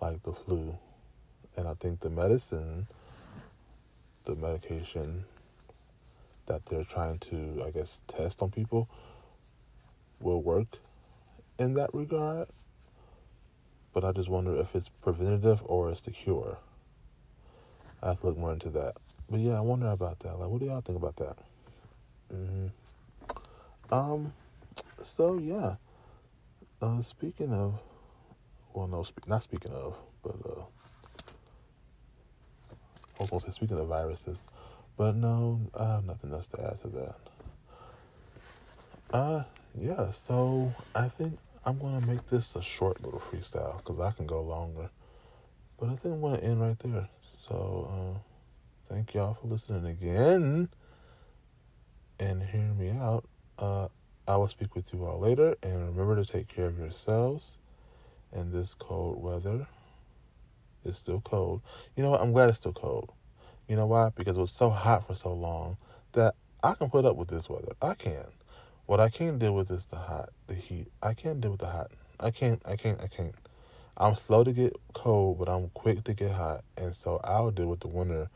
like 0.00 0.22
the 0.22 0.32
flu. 0.32 0.78
And 1.56 1.68
I 1.68 1.74
think 1.74 2.00
the 2.00 2.10
medicine, 2.10 2.86
the 4.24 4.36
medication 4.36 5.24
that 6.46 6.66
they're 6.66 6.84
trying 6.84 7.18
to, 7.18 7.64
I 7.66 7.70
guess, 7.70 8.00
test 8.08 8.42
on 8.42 8.50
people 8.50 8.88
will 10.20 10.42
work 10.42 10.78
in 11.58 11.74
that 11.74 11.90
regard. 11.94 12.48
But 13.98 14.06
I 14.06 14.12
just 14.12 14.28
wonder 14.28 14.54
if 14.54 14.76
it's 14.76 14.88
preventative 14.88 15.60
or 15.64 15.90
it's 15.90 16.02
the 16.02 16.12
cure. 16.12 16.58
I 18.00 18.10
have 18.10 18.20
to 18.20 18.28
look 18.28 18.38
more 18.38 18.52
into 18.52 18.70
that. 18.70 18.94
But 19.28 19.40
yeah, 19.40 19.58
I 19.58 19.60
wonder 19.60 19.88
about 19.88 20.20
that. 20.20 20.38
Like, 20.38 20.48
what 20.48 20.60
do 20.60 20.66
y'all 20.66 20.82
think 20.82 20.98
about 20.98 21.16
that? 21.16 21.36
Mm-hmm. 22.32 23.92
Um. 23.92 24.32
So 25.02 25.38
yeah. 25.38 25.74
Uh, 26.80 27.02
speaking 27.02 27.52
of, 27.52 27.80
well, 28.72 28.86
no, 28.86 29.02
spe- 29.02 29.26
not 29.26 29.42
speaking 29.42 29.72
of, 29.72 29.96
but 30.22 30.36
uh, 30.46 30.62
I 33.18 33.22
was 33.22 33.30
gonna 33.30 33.40
say 33.40 33.50
speaking 33.50 33.80
of 33.80 33.88
viruses, 33.88 34.42
but 34.96 35.16
no, 35.16 35.60
I 35.76 35.94
have 35.94 36.04
nothing 36.04 36.32
else 36.32 36.46
to 36.46 36.64
add 36.64 36.80
to 36.82 36.88
that. 36.90 37.16
Uh, 39.12 39.42
yeah. 39.74 40.10
So 40.10 40.72
I 40.94 41.08
think 41.08 41.36
I'm 41.68 41.78
gonna 41.78 42.06
make 42.06 42.28
this 42.28 42.56
a 42.56 42.62
short 42.62 43.02
little 43.02 43.20
freestyle 43.20 43.78
because 43.78 44.00
I 44.00 44.12
can 44.12 44.26
go 44.26 44.42
longer, 44.42 44.90
but 45.78 45.86
I 45.86 45.96
think 45.96 46.14
I'm 46.14 46.20
gonna 46.20 46.38
end 46.38 46.60
right 46.60 46.78
there. 46.80 47.08
So. 47.48 48.14
Uh, 48.16 48.18
Thank 48.88 49.12
y'all 49.12 49.34
for 49.34 49.48
listening 49.48 49.84
again 49.84 50.70
and 52.18 52.42
hearing 52.42 52.78
me 52.78 52.88
out. 52.90 53.28
Uh, 53.58 53.88
I 54.26 54.36
will 54.38 54.48
speak 54.48 54.74
with 54.74 54.94
you 54.94 55.04
all 55.04 55.20
later. 55.20 55.56
And 55.62 55.88
remember 55.88 56.16
to 56.16 56.24
take 56.24 56.48
care 56.48 56.66
of 56.66 56.78
yourselves 56.78 57.58
in 58.32 58.50
this 58.50 58.74
cold 58.78 59.22
weather. 59.22 59.66
It's 60.86 60.98
still 60.98 61.20
cold. 61.20 61.60
You 61.96 62.02
know 62.02 62.10
what? 62.12 62.22
I'm 62.22 62.32
glad 62.32 62.48
it's 62.48 62.56
still 62.56 62.72
cold. 62.72 63.12
You 63.68 63.76
know 63.76 63.86
why? 63.86 64.10
Because 64.14 64.38
it 64.38 64.40
was 64.40 64.52
so 64.52 64.70
hot 64.70 65.06
for 65.06 65.14
so 65.14 65.34
long 65.34 65.76
that 66.12 66.34
I 66.62 66.72
can 66.72 66.88
put 66.88 67.04
up 67.04 67.16
with 67.16 67.28
this 67.28 67.50
weather. 67.50 67.74
I 67.82 67.92
can. 67.92 68.24
What 68.88 69.00
I 69.00 69.10
can't 69.10 69.38
deal 69.38 69.54
with 69.54 69.70
is 69.70 69.84
the 69.84 69.96
hot, 69.96 70.30
the 70.46 70.54
heat. 70.54 70.86
I 71.02 71.12
can't 71.12 71.42
deal 71.42 71.50
with 71.50 71.60
the 71.60 71.66
hot. 71.66 71.90
I 72.18 72.30
can't, 72.30 72.62
I 72.64 72.76
can't, 72.76 72.98
I 73.02 73.06
can't. 73.06 73.34
I'm 73.98 74.14
slow 74.14 74.44
to 74.44 74.52
get 74.54 74.74
cold, 74.94 75.38
but 75.38 75.46
I'm 75.46 75.68
quick 75.74 76.04
to 76.04 76.14
get 76.14 76.30
hot. 76.30 76.64
And 76.78 76.94
so 76.94 77.20
I'll 77.22 77.50
deal 77.50 77.66
with 77.66 77.80
the 77.80 77.88
winter 77.88 78.30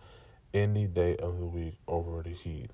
any 0.52 0.86
day 0.86 1.16
of 1.16 1.38
the 1.38 1.46
week 1.46 1.76
over 1.88 2.22
the 2.22 2.34
heat. 2.34 2.68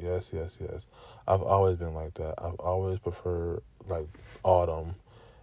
Yes, 0.00 0.30
yes, 0.32 0.56
yes. 0.58 0.86
I've 1.28 1.42
always 1.42 1.76
been 1.76 1.92
like 1.92 2.14
that. 2.14 2.36
I've 2.38 2.58
always 2.58 2.98
preferred 3.00 3.62
like 3.86 4.08
autumn 4.42 4.94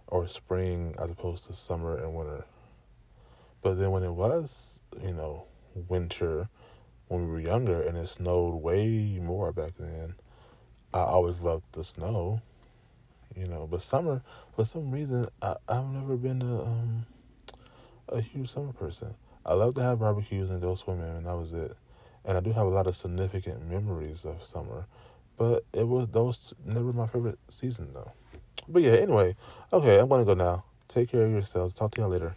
or 0.08 0.26
spring 0.26 0.96
as 0.98 1.10
opposed 1.10 1.44
to 1.44 1.54
summer 1.54 1.96
and 1.96 2.12
winter. 2.12 2.44
But 3.62 3.74
then 3.74 3.92
when 3.92 4.02
it 4.02 4.14
was, 4.14 4.80
you 5.00 5.14
know, 5.14 5.44
winter 5.88 6.48
when 7.06 7.24
we 7.24 7.30
were 7.30 7.40
younger 7.40 7.80
and 7.80 7.96
it 7.96 8.08
snowed 8.08 8.60
way 8.60 9.20
more 9.22 9.52
back 9.52 9.74
then, 9.78 10.16
I 10.92 11.00
always 11.00 11.38
loved 11.40 11.64
the 11.72 11.84
snow. 11.84 12.40
You 13.36 13.46
know, 13.46 13.68
but 13.70 13.82
summer 13.82 14.22
for 14.56 14.64
some 14.64 14.90
reason 14.90 15.28
I, 15.40 15.54
I've 15.68 15.86
never 15.86 16.16
been 16.16 16.42
a 16.42 16.62
um 16.62 17.06
a 18.08 18.20
huge 18.20 18.52
summer 18.52 18.72
person. 18.72 19.14
I 19.46 19.54
love 19.54 19.74
to 19.76 19.82
have 19.82 20.00
barbecues 20.00 20.50
and 20.50 20.60
go 20.60 20.74
swimming, 20.74 21.16
and 21.16 21.26
that 21.26 21.36
was 21.36 21.52
it. 21.52 21.76
And 22.24 22.36
I 22.36 22.40
do 22.40 22.52
have 22.52 22.66
a 22.66 22.70
lot 22.70 22.86
of 22.86 22.96
significant 22.96 23.66
memories 23.68 24.24
of 24.24 24.44
summer, 24.52 24.86
but 25.38 25.64
it 25.72 25.86
was 25.86 26.08
those 26.10 26.52
never 26.66 26.92
my 26.92 27.06
favorite 27.06 27.38
season 27.48 27.92
though. 27.94 28.12
But 28.68 28.82
yeah, 28.82 28.92
anyway, 28.92 29.36
okay, 29.72 29.98
I'm 29.98 30.08
gonna 30.08 30.24
go 30.24 30.34
now. 30.34 30.64
Take 30.88 31.10
care 31.10 31.24
of 31.24 31.30
yourselves. 31.30 31.72
Talk 31.72 31.94
to 31.94 32.00
y'all 32.00 32.10
later. 32.10 32.34